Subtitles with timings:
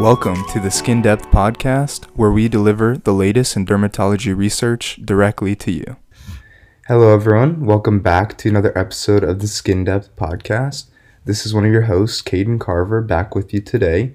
[0.00, 5.54] Welcome to the Skin Depth Podcast, where we deliver the latest in dermatology research directly
[5.56, 5.96] to you.
[6.88, 7.66] Hello, everyone.
[7.66, 10.86] Welcome back to another episode of the Skin Depth Podcast.
[11.26, 14.14] This is one of your hosts, Caden Carver, back with you today.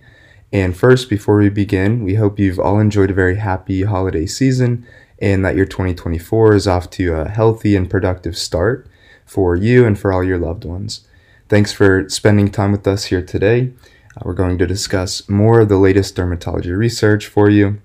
[0.52, 4.88] And first, before we begin, we hope you've all enjoyed a very happy holiday season
[5.20, 8.88] and that your 2024 is off to a healthy and productive start
[9.24, 11.08] for you and for all your loved ones.
[11.48, 13.72] Thanks for spending time with us here today.
[14.16, 17.82] Uh, we're going to discuss more of the latest dermatology research for you.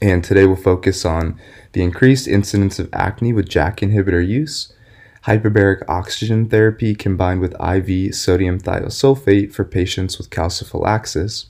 [0.00, 1.38] And today we'll focus on
[1.72, 4.72] the increased incidence of acne with JAK inhibitor use,
[5.24, 11.46] hyperbaric oxygen therapy combined with IV sodium thiosulfate for patients with calciphylaxis,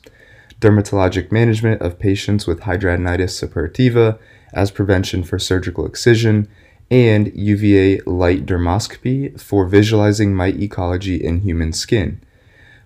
[0.61, 4.19] dermatologic management of patients with hidradenitis suppurativa
[4.55, 6.49] as prevention for surgical excision,
[6.91, 12.21] and UVA light dermoscopy for visualizing mite ecology in human skin.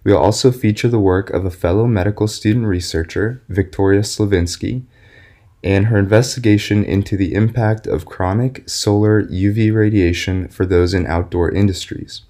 [0.03, 4.83] We'll also feature the work of a fellow medical student researcher, Victoria Slavinsky,
[5.63, 11.51] and her investigation into the impact of chronic solar UV radiation for those in outdoor
[11.51, 12.23] industries.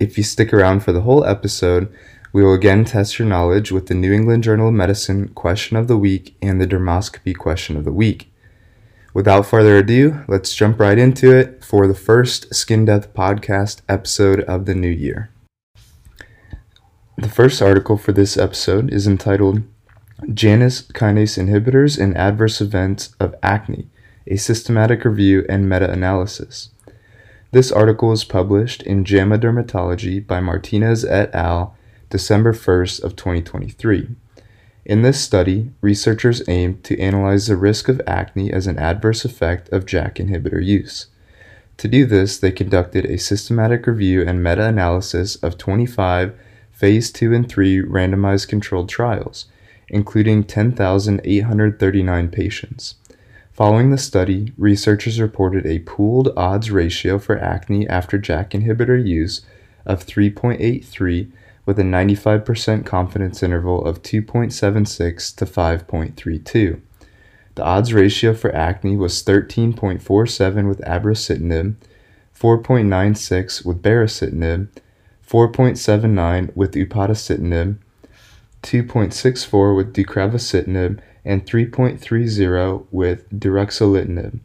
[0.00, 1.92] If you stick around for the whole episode,
[2.32, 5.88] we will again test your knowledge with the New England Journal of Medicine question of
[5.88, 8.32] the week and the dermoscopy question of the week.
[9.14, 14.40] Without further ado, let's jump right into it for the first Skin Depth podcast episode
[14.40, 15.30] of the new year.
[17.18, 19.64] The first article for this episode is entitled
[20.32, 23.88] Janus Kinase Inhibitors and Adverse Events of Acne,
[24.28, 26.70] a Systematic Review and Meta Analysis.
[27.50, 31.76] This article was published in JAMA Dermatology by Martinez et al.
[32.08, 34.10] December 1st of 2023.
[34.84, 39.68] In this study, researchers aimed to analyze the risk of acne as an adverse effect
[39.70, 41.08] of JAK inhibitor use.
[41.78, 46.38] To do this, they conducted a systematic review and meta analysis of 25
[46.78, 49.46] phase 2 and 3 randomized controlled trials,
[49.88, 52.94] including 10,839 patients.
[53.50, 59.44] Following the study, researchers reported a pooled odds ratio for acne after JAK inhibitor use
[59.84, 61.32] of 3.83
[61.66, 66.80] with a 95% confidence interval of 2.76 to 5.32.
[67.56, 71.74] The odds ratio for acne was 13.47 with abrocitinib,
[72.38, 74.68] 4.96 with baricitinib,
[75.28, 77.76] 4.79 with upadacitinib,
[78.62, 84.40] 2.64 with deucravacitinib, and 3.30 with deuruxolitinib.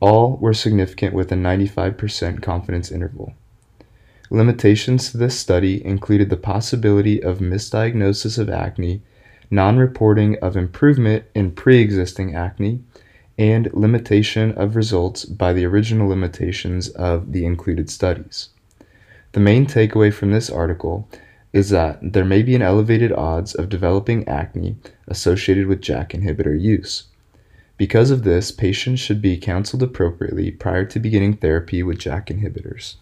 [0.00, 3.34] All were significant with a 95% confidence interval.
[4.30, 9.02] Limitations to this study included the possibility of misdiagnosis of acne,
[9.50, 12.80] non reporting of improvement in pre existing acne,
[13.36, 18.48] and limitation of results by the original limitations of the included studies.
[19.36, 21.10] The main takeaway from this article
[21.52, 26.58] is that there may be an elevated odds of developing acne associated with JAK inhibitor
[26.58, 27.08] use.
[27.76, 32.94] Because of this, patients should be counseled appropriately prior to beginning therapy with JAK inhibitors.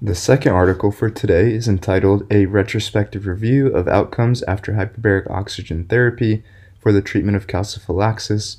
[0.00, 5.84] The second article for today is entitled A Retrospective Review of Outcomes After Hyperbaric Oxygen
[5.84, 6.42] Therapy
[6.78, 8.56] for the Treatment of Calciphylaxis.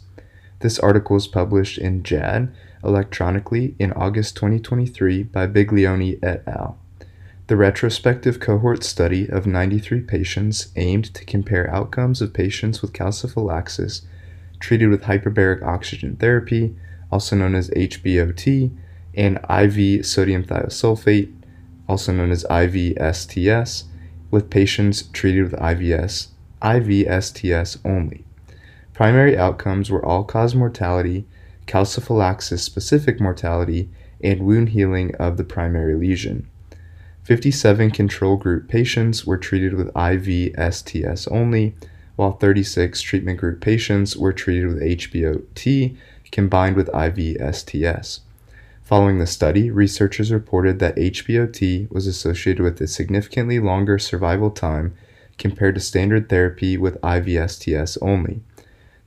[0.59, 6.77] This article is published in JAD electronically in August 2023 by Biglione et al.
[7.47, 14.03] The retrospective cohort study of 93 patients aimed to compare outcomes of patients with calciphylaxis
[14.61, 16.75] treated with hyperbaric oxygen therapy,
[17.11, 18.71] also known as HBOT,
[19.13, 21.33] and IV sodium thiosulfate,
[21.89, 23.83] also known as IVSTS,
[24.29, 26.29] with patients treated with IVS,
[26.61, 28.23] IVSTS only.
[28.93, 31.25] Primary outcomes were all cause mortality
[31.65, 33.89] calciphylaxis specific mortality,
[34.23, 36.47] and wound healing of the primary lesion.
[37.23, 41.75] 57 control group patients were treated with IV STS only,
[42.15, 45.95] while 36 treatment group patients were treated with HBOT
[46.31, 48.21] combined with IV STS.
[48.83, 54.93] Following the study, researchers reported that HBOT was associated with a significantly longer survival time
[55.37, 58.41] compared to standard therapy with IV STS only.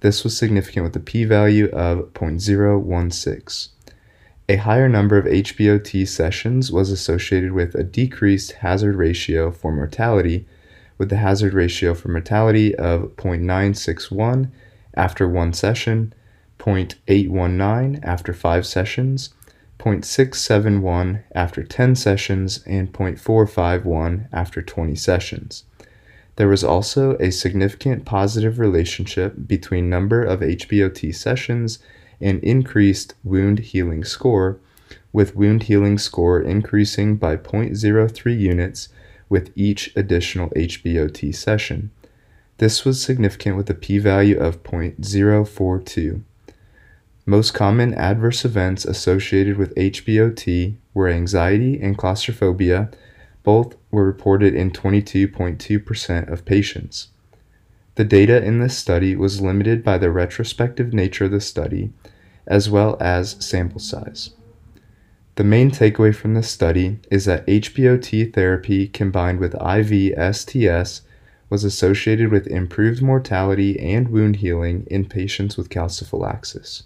[0.05, 3.69] This was significant with a p-value of 0.016.
[4.51, 10.47] A higher number of HBOT sessions was associated with a decreased hazard ratio for mortality,
[10.99, 14.51] with the hazard ratio for mortality of 0.961
[14.95, 16.13] after one session,
[16.59, 19.33] 0.819 after five sessions,
[19.79, 25.65] 0.671 after 10 sessions, and 0.451 after 20 sessions.
[26.37, 31.79] There was also a significant positive relationship between number of HBOT sessions
[32.21, 34.59] and increased wound healing score,
[35.13, 38.89] with wound healing score increasing by 0.03 units
[39.29, 41.91] with each additional HBOT session.
[42.59, 46.23] This was significant with a p-value of 0.042.
[47.27, 52.91] Most common adverse events associated with HBOT were anxiety and claustrophobia.
[53.45, 57.09] Both were reported in 22.2% of patients.
[57.95, 61.93] The data in this study was limited by the retrospective nature of the study,
[62.47, 64.31] as well as sample size.
[65.37, 71.03] The main takeaway from this study is that HBOT therapy combined with IV STS
[71.51, 76.85] was associated with improved mortality and wound healing in patients with calciphylaxis.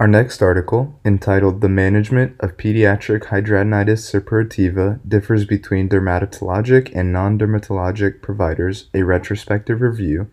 [0.00, 8.22] Our next article, entitled The Management of Pediatric Hidradenitis Suppurativa Differs Between Dermatologic and Non-Dermatologic
[8.22, 10.30] Providers, a Retrospective Review,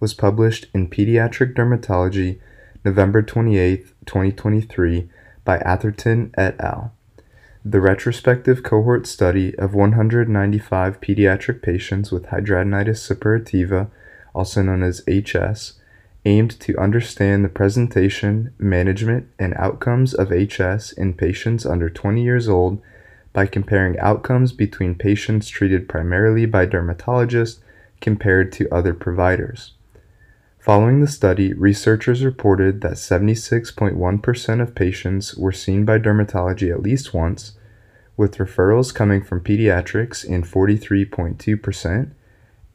[0.00, 2.40] was published in Pediatric Dermatology
[2.84, 5.08] November 28, 2023
[5.46, 6.92] by Atherton et al.
[7.64, 13.88] The retrospective cohort study of 195 pediatric patients with hidradenitis suppurativa,
[14.34, 15.80] also known as HS,
[16.26, 22.48] aimed to understand the presentation, management, and outcomes of HS in patients under 20 years
[22.48, 22.82] old
[23.32, 27.60] by comparing outcomes between patients treated primarily by dermatologists
[28.00, 29.72] compared to other providers.
[30.58, 37.14] Following the study, researchers reported that 76.1% of patients were seen by dermatology at least
[37.14, 37.52] once,
[38.16, 42.10] with referrals coming from pediatrics in 43.2%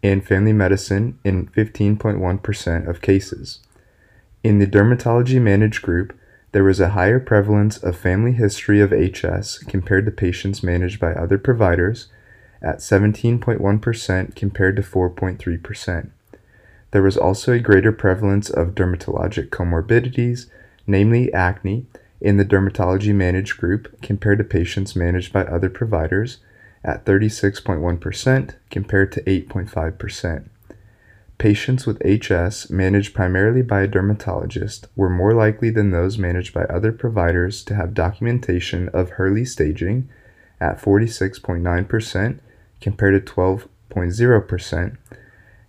[0.04, 3.60] and family medicine in 15.1% of cases.
[4.44, 6.18] In the dermatology managed group,
[6.52, 11.14] there was a higher prevalence of family history of HS compared to patients managed by
[11.14, 12.08] other providers
[12.62, 16.10] at 17.1% compared to 4.3%.
[16.92, 20.48] There was also a greater prevalence of dermatologic comorbidities,
[20.86, 21.86] namely acne,
[22.20, 26.38] in the dermatology managed group compared to patients managed by other providers
[26.84, 30.50] at 36.1% compared to 8.5%.
[31.38, 36.66] Patients with HS managed primarily by a dermatologist were more likely than those managed by
[36.66, 40.08] other providers to have documentation of Hurley staging
[40.60, 42.40] at 46.9%
[42.80, 44.98] compared to 12.0%,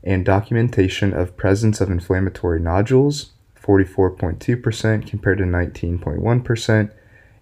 [0.04, 3.32] and documentation of presence of inflammatory nodules
[3.62, 6.92] 44.2% compared to 19.1%,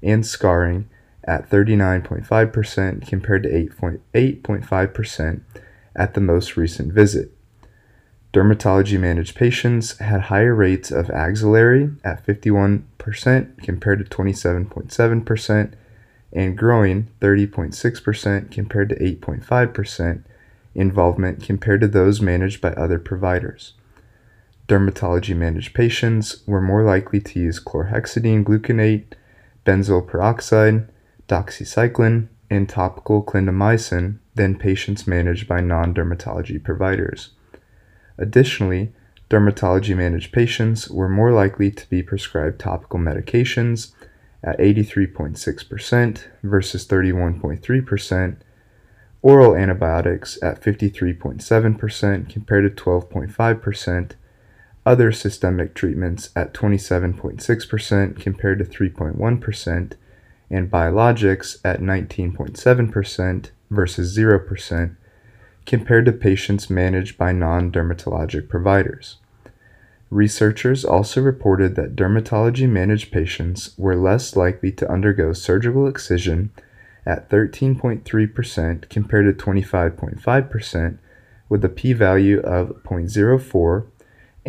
[0.03, 0.89] and scarring
[1.25, 5.41] at 39.5% compared to 8.5%
[5.97, 7.33] at the most recent visit.
[8.33, 15.73] Dermatology managed patients had higher rates of axillary at 51% compared to 27.7%
[16.33, 20.23] and groin 30.6% compared to 8.5%
[20.77, 23.75] involvement compared to those managed by other providers.
[24.69, 29.15] Dermatology managed patients were more likely to use chlorhexidine gluconate,
[29.67, 30.87] benzoyl peroxide,
[31.31, 37.31] doxycycline, and topical clindamycin than patients managed by non dermatology providers.
[38.19, 38.93] Additionally,
[39.31, 43.93] dermatology managed patients were more likely to be prescribed topical medications
[44.43, 48.37] at 83.6% versus 31.3%,
[49.23, 54.13] oral antibiotics at 53.7% compared to 12.5%,
[54.85, 59.93] other systemic treatments at 27.6% compared to 3.1%,
[60.51, 64.97] and biologics at 19.7% versus 0%
[65.65, 69.19] compared to patients managed by non dermatologic providers.
[70.11, 76.51] Researchers also reported that dermatology managed patients were less likely to undergo surgical excision
[77.07, 80.99] at 13.3% compared to 25.5%,
[81.49, 83.87] with a p value of 0.04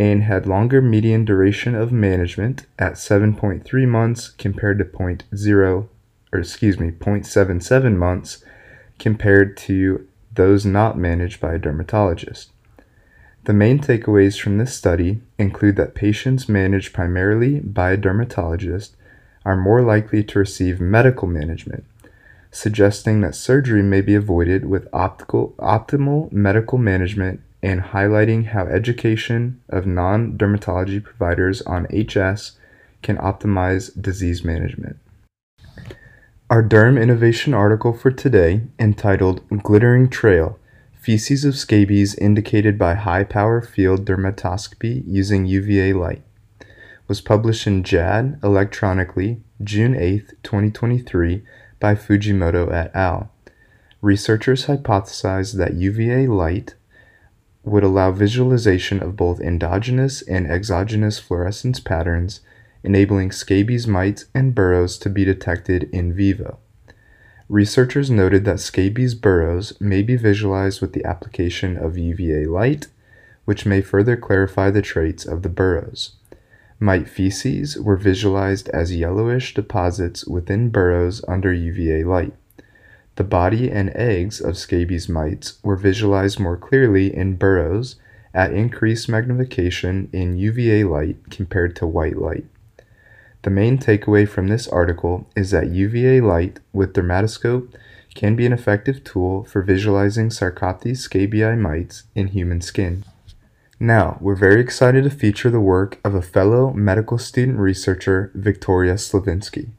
[0.01, 5.87] and had longer median duration of management at 7.3 months compared to 0.0
[6.33, 8.43] or excuse me 0.77 months
[8.97, 12.49] compared to those not managed by a dermatologist.
[13.43, 18.95] The main takeaways from this study include that patients managed primarily by a dermatologist
[19.45, 21.83] are more likely to receive medical management,
[22.49, 29.61] suggesting that surgery may be avoided with optical, optimal medical management and highlighting how education
[29.69, 32.57] of non dermatology providers on HS
[33.01, 34.97] can optimize disease management.
[36.49, 40.59] Our Derm Innovation article for today, entitled Glittering Trail
[40.99, 46.23] Feces of Scabies Indicated by High Power Field Dermatoscopy Using UVA Light,
[47.07, 51.41] was published in JAD electronically June 8, 2023,
[51.79, 53.31] by Fujimoto et al.
[54.01, 56.75] Researchers hypothesized that UVA light
[57.63, 62.41] would allow visualization of both endogenous and exogenous fluorescence patterns,
[62.83, 66.57] enabling scabies mites and burrows to be detected in vivo.
[67.47, 72.87] Researchers noted that scabies burrows may be visualized with the application of UVA light,
[73.45, 76.13] which may further clarify the traits of the burrows.
[76.79, 82.33] Mite feces were visualized as yellowish deposits within burrows under UVA light.
[83.15, 87.97] The body and eggs of scabies mites were visualized more clearly in burrows
[88.33, 92.45] at increased magnification in UVA light compared to white light.
[93.43, 97.73] The main takeaway from this article is that UVA light with dermatoscope
[98.13, 103.03] can be an effective tool for visualizing Sarcoptes scabiei mites in human skin.
[103.79, 108.93] Now, we're very excited to feature the work of a fellow medical student researcher, Victoria
[108.93, 109.69] Slavinsky.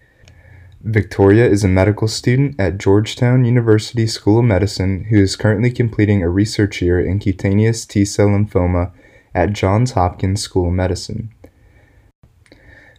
[0.85, 6.25] Victoria is a medical student at Georgetown University School of Medicine who is currently completing
[6.25, 8.91] a research year in cutaneous T cell lymphoma
[9.33, 11.33] at Johns Hopkins School of Medicine.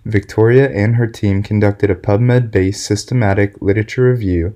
[0.05, 4.55] Victoria and her team conducted a PubMed based systematic literature review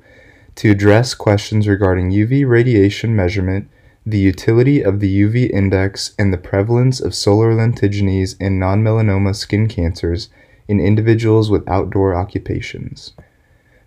[0.55, 3.67] to address questions regarding UV radiation measurement,
[4.05, 9.35] the utility of the UV index, and the prevalence of solar lentigines in non melanoma
[9.35, 10.29] skin cancers
[10.67, 13.13] in individuals with outdoor occupations.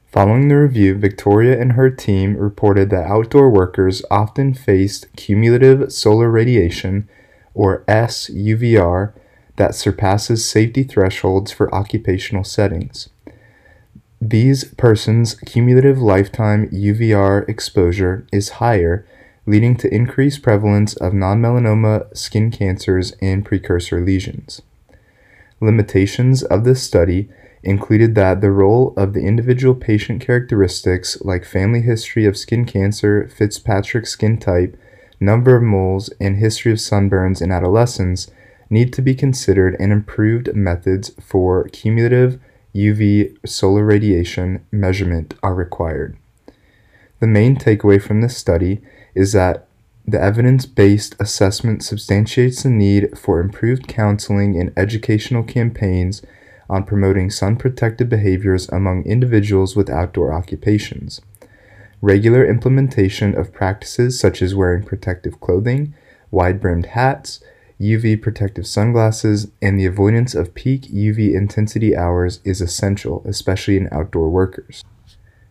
[0.06, 6.28] Following the review, Victoria and her team reported that outdoor workers often faced cumulative solar
[6.28, 7.08] radiation,
[7.54, 9.12] or SUVR,
[9.56, 13.08] that surpasses safety thresholds for occupational settings.
[14.20, 19.06] These persons' cumulative lifetime UVR exposure is higher,
[19.46, 24.60] leading to increased prevalence of non melanoma skin cancers and precursor lesions.
[25.60, 27.28] Limitations of this study
[27.62, 33.28] included that the role of the individual patient characteristics like family history of skin cancer,
[33.28, 34.78] Fitzpatrick skin type,
[35.20, 38.30] number of moles, and history of sunburns in adolescents
[38.70, 42.40] need to be considered and improved methods for cumulative
[42.74, 46.16] UV solar radiation measurement are required.
[47.18, 48.80] The main takeaway from this study
[49.14, 49.66] is that
[50.06, 56.22] the evidence based assessment substantiates the need for improved counseling and educational campaigns
[56.68, 61.20] on promoting sun protected behaviors among individuals with outdoor occupations.
[62.00, 65.94] Regular implementation of practices such as wearing protective clothing,
[66.30, 67.40] wide brimmed hats,
[67.80, 73.88] UV protective sunglasses, and the avoidance of peak UV intensity hours is essential, especially in
[73.90, 74.84] outdoor workers.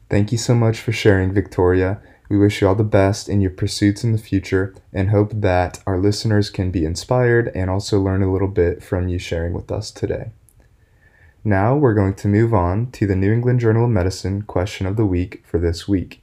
[0.09, 1.99] Thank you so much for sharing, Victoria.
[2.29, 5.81] We wish you all the best in your pursuits in the future and hope that
[5.87, 9.71] our listeners can be inspired and also learn a little bit from you sharing with
[9.71, 10.29] us today.
[11.43, 14.95] Now we're going to move on to the New England Journal of Medicine question of
[14.95, 16.21] the week for this week.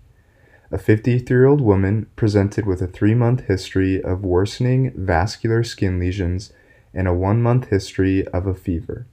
[0.71, 5.99] A 53 year old woman presented with a three month history of worsening vascular skin
[5.99, 6.53] lesions
[6.95, 9.07] and a one month history of a fever.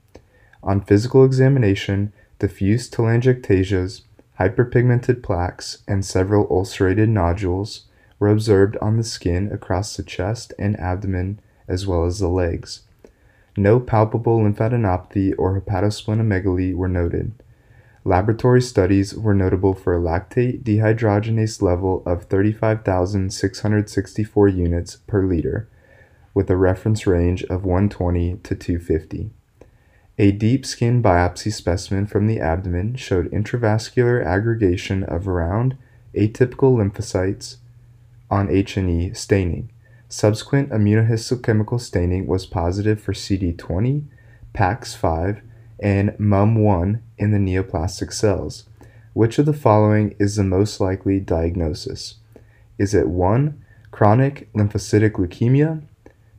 [0.62, 4.02] On physical examination, diffuse telangiectasias
[4.40, 7.86] Hyperpigmented plaques and several ulcerated nodules
[8.20, 12.82] were observed on the skin across the chest and abdomen as well as the legs.
[13.56, 17.34] No palpable lymphadenopathy or hepatosplenomegaly were noted.
[18.06, 25.70] Laboratory studies were notable for a lactate dehydrogenase level of 35,664 units per liter,
[26.34, 29.30] with a reference range of 120 to 250.
[30.20, 35.76] A deep skin biopsy specimen from the abdomen showed intravascular aggregation of round,
[36.16, 37.58] atypical lymphocytes
[38.30, 39.72] on H&E staining.
[40.10, 44.04] Subsequent immunohistochemical staining was positive for CD20,
[44.54, 45.42] PAX5,
[45.80, 48.66] and MUM1 in the neoplastic cells.
[49.14, 52.18] Which of the following is the most likely diagnosis?
[52.78, 53.60] Is it 1.
[53.90, 55.82] Chronic lymphocytic leukemia,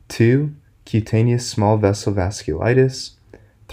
[0.08, 0.54] 2.
[0.84, 3.13] Cutaneous small vessel vasculitis,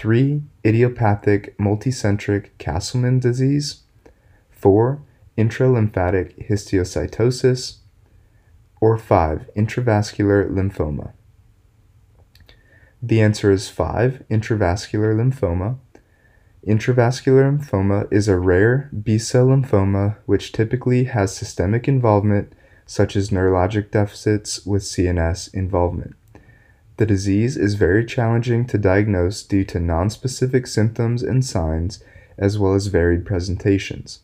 [0.02, 0.42] 3.
[0.64, 3.84] Idiopathic multicentric Castleman disease.
[4.50, 5.00] 4.
[5.38, 7.76] Intralymphatic histiocytosis.
[8.80, 9.48] Or 5.
[9.56, 11.12] Intravascular lymphoma.
[13.00, 14.24] The answer is 5.
[14.28, 15.78] Intravascular lymphoma.
[16.66, 22.52] Intravascular lymphoma is a rare B cell lymphoma which typically has systemic involvement,
[22.86, 26.16] such as neurologic deficits with CNS involvement.
[26.98, 32.02] The disease is very challenging to diagnose due to nonspecific symptoms and signs,
[32.36, 34.20] as well as varied presentations.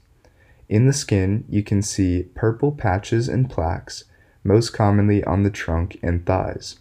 [0.69, 4.05] In the skin, you can see purple patches and plaques,
[4.45, 6.79] most commonly on the trunk and thighs.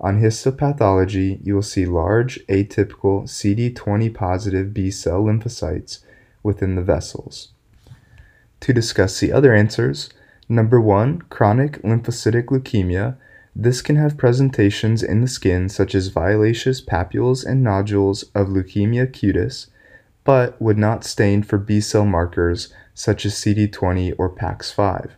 [0.00, 6.00] On histopathology, you will see large atypical CD20 positive B cell lymphocytes
[6.42, 7.52] within the vessels.
[8.60, 10.10] To discuss the other answers,
[10.48, 13.16] number one, chronic lymphocytic leukemia
[13.54, 19.06] this can have presentations in the skin such as violaceous papules and nodules of leukemia
[19.06, 19.66] cutis,
[20.24, 25.10] but would not stain for B cell markers such as CD20 or PAX5.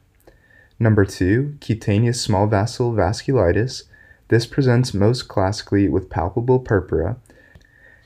[0.80, 3.84] Number 2, cutaneous small vessel vasculitis.
[4.28, 7.16] This presents most classically with palpable purpura.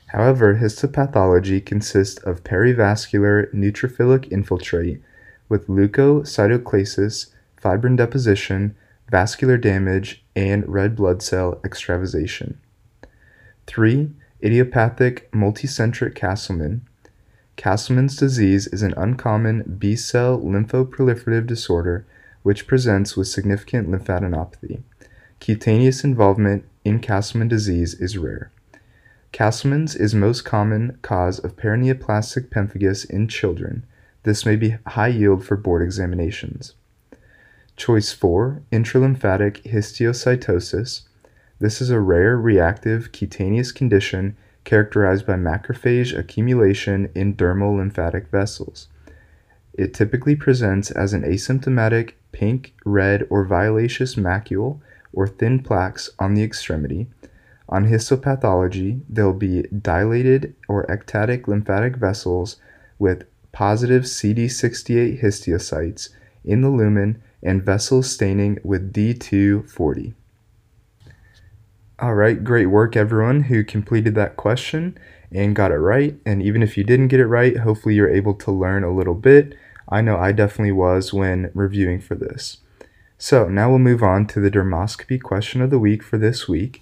[0.07, 5.01] However, histopathology consists of perivascular neutrophilic infiltrate
[5.47, 8.75] with leukocytoclasis, fibrin deposition,
[9.09, 12.59] vascular damage, and red blood cell extravasation.
[13.67, 14.11] 3.
[14.43, 16.81] Idiopathic multicentric Castleman.
[17.55, 22.05] Castleman's disease is an uncommon B cell lymphoproliferative disorder
[22.41, 24.81] which presents with significant lymphadenopathy.
[25.39, 28.51] Cutaneous involvement in Castleman disease is rare.
[29.31, 33.85] Castleman's is most common cause of paraneoplastic pemphigus in children.
[34.23, 36.73] This may be high yield for board examinations.
[37.79, 41.03] Choice 4 Intralymphatic histiocytosis.
[41.59, 48.89] This is a rare reactive cutaneous condition characterized by macrophage accumulation in dermal lymphatic vessels.
[49.73, 54.81] It typically presents as an asymptomatic pink, red, or violaceous macule
[55.13, 57.07] or thin plaques on the extremity.
[57.69, 62.57] On histopathology, there'll be dilated or ectatic lymphatic vessels
[62.99, 66.09] with positive CD68 histiocytes
[66.43, 70.13] in the lumen and vessels staining with D240.
[71.99, 74.97] All right, great work, everyone who completed that question
[75.31, 76.15] and got it right.
[76.25, 79.15] And even if you didn't get it right, hopefully you're able to learn a little
[79.15, 79.53] bit.
[79.89, 82.57] I know I definitely was when reviewing for this.
[83.17, 86.81] So now we'll move on to the dermoscopy question of the week for this week.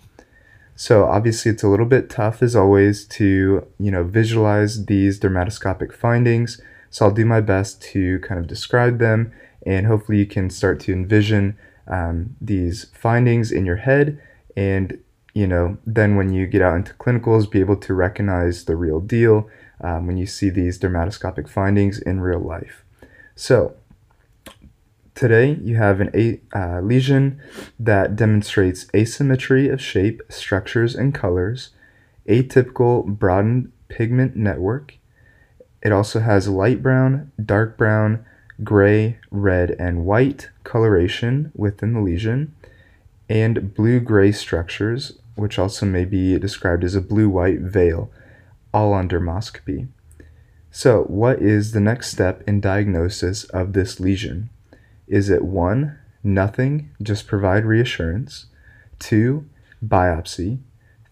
[0.76, 5.92] So obviously it's a little bit tough as always to, you know, visualize these dermatoscopic
[5.92, 6.62] findings.
[6.92, 9.32] So I'll do my best to kind of describe them
[9.68, 11.58] and hopefully you can start to envision
[11.88, 14.20] um, these findings in your head
[14.56, 14.98] and
[15.38, 19.00] you know, then when you get out into clinicals, be able to recognize the real
[19.00, 19.48] deal
[19.80, 22.84] um, when you see these dermatoscopic findings in real life.
[23.36, 23.76] So,
[25.14, 27.40] today you have an a, uh, lesion
[27.80, 31.70] that demonstrates asymmetry of shape, structures, and colors,
[32.28, 34.98] atypical broadened pigment network.
[35.84, 38.26] It also has light brown, dark brown,
[38.64, 42.56] gray, red, and white coloration within the lesion,
[43.30, 48.12] and blue gray structures which also may be described as a blue white veil,
[48.74, 49.88] all on dermoscopy.
[50.72, 54.50] So, what is the next step in diagnosis of this lesion?
[55.08, 55.98] Is it 1.
[56.24, 58.48] Nothing, just provide reassurance.
[59.00, 59.46] 2.
[59.86, 60.60] Biopsy.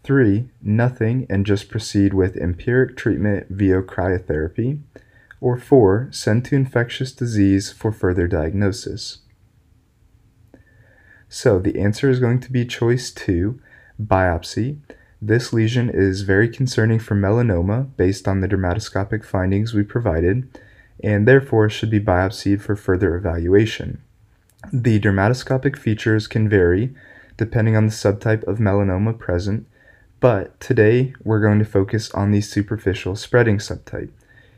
[0.03, 0.49] 3.
[0.61, 4.79] Nothing and just proceed with empiric treatment via cryotherapy.
[5.41, 6.09] Or 4.
[6.11, 9.19] Send to infectious disease for further diagnosis.
[11.29, 13.59] So the answer is going to be choice 2
[14.01, 14.77] biopsy.
[15.21, 20.59] This lesion is very concerning for melanoma based on the dermatoscopic findings we provided,
[21.03, 24.01] and therefore should be biopsied for further evaluation.
[24.71, 26.93] The dermatoscopic features can vary
[27.37, 29.67] depending on the subtype of melanoma present,
[30.19, 34.11] but today we're going to focus on the superficial spreading subtype.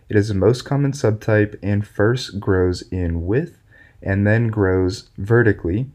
[0.10, 3.58] It is the most common subtype and first grows in width
[4.02, 5.88] and then grows vertically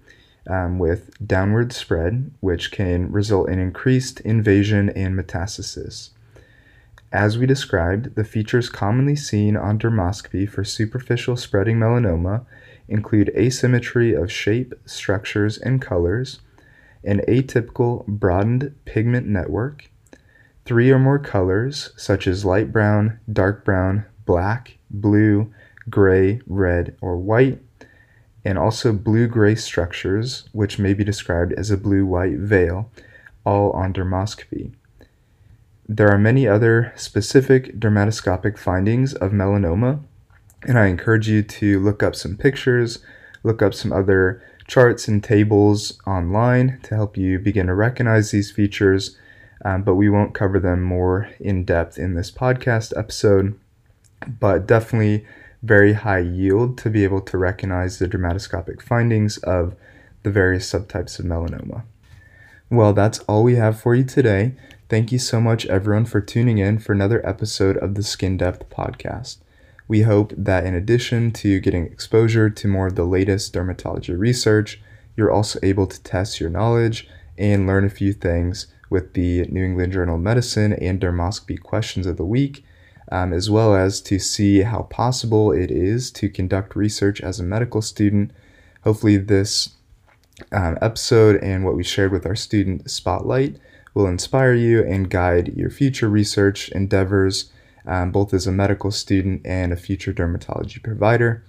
[0.46, 6.10] um, with downward spread, which can result in increased invasion and metastasis.
[7.12, 12.44] As we described, the features commonly seen on dermoscopy for superficial spreading melanoma
[12.88, 16.40] include asymmetry of shape, structures, and colors,
[17.04, 19.90] an atypical broadened pigment network,
[20.64, 25.52] three or more colors such as light brown, dark brown, black, blue,
[25.90, 27.60] gray, red, or white,
[28.44, 32.90] and also blue gray structures, which may be described as a blue white veil,
[33.44, 34.72] all on dermoscopy.
[35.88, 40.02] There are many other specific dermatoscopic findings of melanoma,
[40.62, 43.00] and I encourage you to look up some pictures,
[43.42, 48.50] look up some other charts and tables online to help you begin to recognize these
[48.50, 49.16] features,
[49.64, 53.58] um, but we won't cover them more in depth in this podcast episode.
[54.40, 55.26] But definitely
[55.62, 59.74] very high yield to be able to recognize the dermatoscopic findings of
[60.22, 61.82] the various subtypes of melanoma.
[62.70, 64.54] Well, that's all we have for you today.
[64.88, 68.68] Thank you so much, everyone, for tuning in for another episode of the Skin Depth
[68.70, 69.38] podcast.
[69.88, 74.80] We hope that in addition to getting exposure to more of the latest dermatology research,
[75.16, 79.64] you're also able to test your knowledge and learn a few things with the New
[79.64, 82.64] England Journal of Medicine and dermoscopy questions of the week
[83.12, 87.44] um, as well as to see how possible it is to conduct research as a
[87.44, 88.30] medical student.
[88.84, 89.74] Hopefully, this
[90.50, 93.58] um, episode and what we shared with our student spotlight
[93.92, 97.52] will inspire you and guide your future research endeavors,
[97.84, 101.44] um, both as a medical student and a future dermatology provider.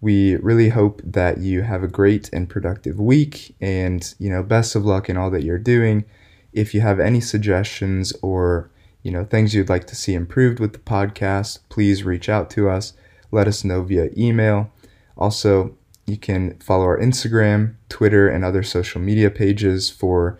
[0.00, 4.74] We really hope that you have a great and productive week and, you know, best
[4.74, 6.04] of luck in all that you're doing.
[6.52, 8.70] If you have any suggestions or,
[9.02, 12.68] you know, things you'd like to see improved with the podcast, please reach out to
[12.68, 12.94] us.
[13.30, 14.70] Let us know via email.
[15.16, 20.38] Also, you can follow our Instagram, Twitter, and other social media pages for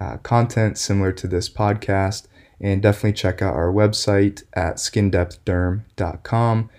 [0.00, 2.26] uh, content similar to this podcast.
[2.60, 6.70] And definitely check out our website at skindepthderm.com.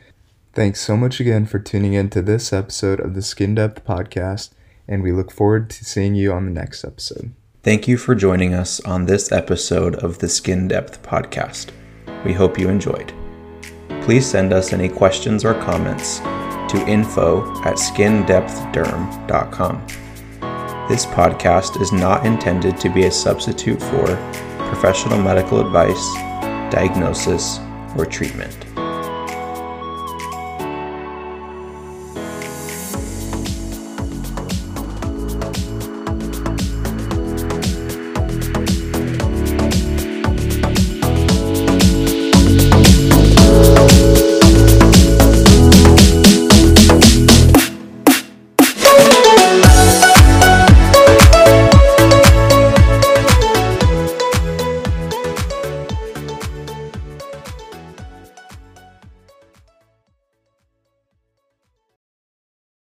[0.54, 4.52] Thanks so much again for tuning in to this episode of the Skin Depth Podcast,
[4.88, 7.34] and we look forward to seeing you on the next episode.
[7.64, 11.70] Thank you for joining us on this episode of the Skin Depth Podcast.
[12.26, 13.14] We hope you enjoyed.
[14.02, 19.88] Please send us any questions or comments to info at skindepthderm.com.
[20.90, 24.08] This podcast is not intended to be a substitute for
[24.68, 26.14] professional medical advice,
[26.70, 27.60] diagnosis,
[27.98, 28.58] or treatment.